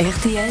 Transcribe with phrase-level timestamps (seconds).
[0.00, 0.50] RTL,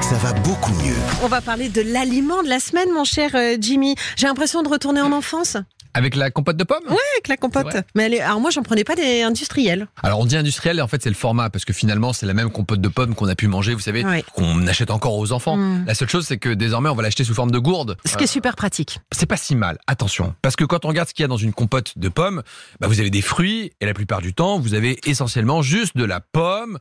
[0.00, 0.94] Ça va beaucoup mieux.
[1.22, 3.96] On va parler de l'aliment de la semaine, mon cher euh, Jimmy.
[4.16, 5.56] J'ai l'impression de retourner en enfance
[5.92, 7.76] Avec la compote de pommes avec la compote.
[7.96, 9.88] Mais elle est- alors moi, j'en prenais pas des industriels.
[10.04, 12.34] Alors on dit industriel et en fait c'est le format parce que finalement c'est la
[12.34, 14.22] même compote de pommes qu'on a pu manger, vous savez, Ouais.
[14.34, 15.56] qu'on achète encore aux enfants.
[15.56, 15.86] Mm.
[15.86, 17.96] La seule chose c'est que désormais on va l'acheter sous forme de gourde.
[18.04, 19.00] Ce qui est super pratique.
[19.12, 20.34] C'est pas si mal, attention.
[20.42, 22.42] Parce que quand on regarde ce qu'il y a dans une compote de pommes,
[22.80, 26.04] bah vous avez des fruits et la plupart du temps vous avez essentiellement juste de
[26.04, 26.78] la pomme.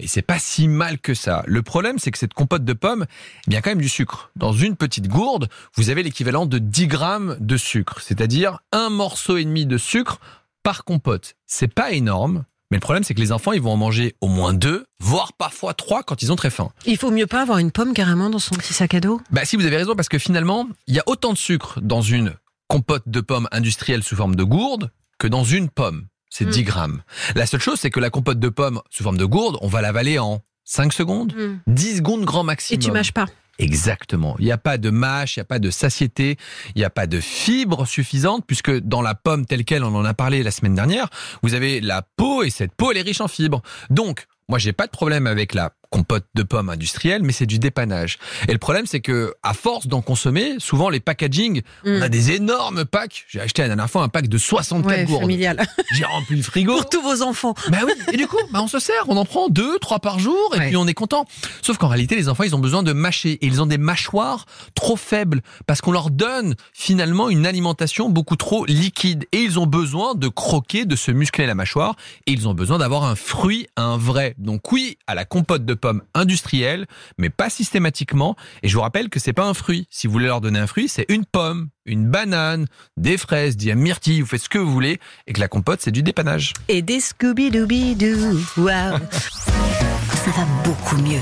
[0.00, 1.42] Et c'est pas si mal que ça.
[1.46, 3.04] Le problème, c'est que cette compote de pommes,
[3.46, 4.30] il y a quand même du sucre.
[4.34, 8.00] Dans une petite gourde, vous avez l'équivalent de 10 grammes de sucre.
[8.00, 10.18] C'est-à-dire un morceau et demi de sucre
[10.62, 11.34] par compote.
[11.46, 12.44] C'est pas énorme.
[12.70, 15.32] Mais le problème, c'est que les enfants, ils vont en manger au moins deux, voire
[15.34, 16.70] parfois trois quand ils ont très faim.
[16.86, 19.20] Il faut mieux pas avoir une pomme carrément dans son petit sac à dos?
[19.30, 22.00] Bah si vous avez raison parce que finalement, il y a autant de sucre dans
[22.00, 22.34] une
[22.68, 26.06] compote de pommes industrielle sous forme de gourde que dans une pomme.
[26.30, 26.50] C'est Mm.
[26.50, 27.02] 10 grammes.
[27.34, 29.82] La seule chose, c'est que la compote de pommes sous forme de gourde, on va
[29.82, 31.34] l'avaler en 5 secondes,
[31.66, 32.80] 10 secondes grand Et maximum.
[32.80, 33.26] tu mâches pas.
[33.58, 34.36] Exactement.
[34.38, 36.38] Il n'y a pas de mâche, il n'y a pas de satiété,
[36.74, 40.04] il n'y a pas de fibres suffisantes, puisque dans la pomme telle qu'elle, on en
[40.04, 41.08] a parlé la semaine dernière,
[41.42, 43.60] vous avez la peau et cette peau, elle est riche en fibres.
[43.90, 47.58] Donc, moi, j'ai pas de problème avec la compote de pommes industrielle, mais c'est du
[47.58, 48.18] dépannage.
[48.48, 52.02] Et le problème, c'est que à force d'en consommer, souvent les packaging, on Mm.
[52.02, 53.24] a des énormes packs.
[53.28, 55.30] J'ai acheté la dernière fois un pack de 64 Ouais, gourdes.
[55.92, 56.74] J'ai rempli le frigo.
[56.74, 57.54] Pour tous vos enfants.
[57.68, 60.18] Bah oui, et du coup, bah on se sert, on en prend deux, trois par
[60.18, 60.66] jour, et Ouais.
[60.68, 61.24] puis on est content.
[61.62, 64.46] Sauf qu'en réalité, les enfants, ils ont besoin de mâcher, et ils ont des mâchoires
[64.74, 69.66] trop faibles, parce qu'on leur donne finalement une alimentation beaucoup trop liquide, et ils ont
[69.66, 71.96] besoin de croquer, de se muscler la mâchoire,
[72.26, 74.34] et ils ont besoin d'avoir un fruit, un vrai.
[74.38, 76.86] Donc oui, à la compote de pommes industrielle,
[77.18, 78.36] mais pas systématiquement.
[78.62, 79.86] Et je vous rappelle que c'est pas un fruit.
[79.90, 83.74] Si vous voulez leur donner un fruit, c'est une pomme, une banane, des fraises, des
[83.74, 86.52] myrtilles, vous faites ce que vous voulez, et que la compote, c'est du dépannage.
[86.68, 88.62] Et des Scooby-Dooby-Doo.
[88.62, 88.98] Waouh.
[89.10, 91.20] ça va beaucoup mieux.